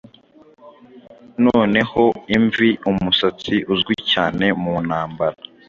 [1.45, 2.03] Noneho
[2.35, 5.37] imvi-umusatsiuzwi cyane mu ntambara